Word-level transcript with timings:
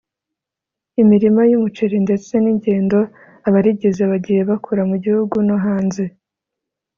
imirima 1.01 1.41
y’umuceri 1.49 1.97
ndetse 2.05 2.33
n’ingendo 2.43 2.99
abarigize 3.47 4.03
bagiye 4.11 4.41
bakora 4.49 4.81
mu 4.89 4.95
gihugu 5.03 5.35
no 5.47 5.57
hanze 5.65 6.03